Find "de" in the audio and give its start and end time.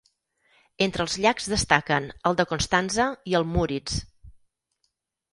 2.39-2.45